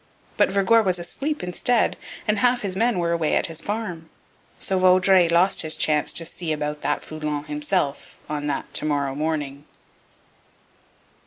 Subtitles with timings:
[0.35, 1.95] But Vergor was asleep instead,
[2.27, 4.09] and half his men were away at his farm.
[4.57, 9.13] So Vaudreuil lost his chance to 'see about that Foulon himself' on that 'to morrow
[9.13, 9.63] morning.'